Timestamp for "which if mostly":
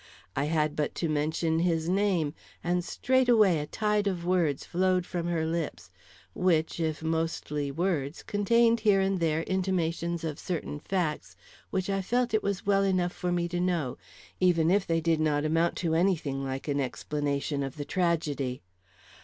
6.33-7.69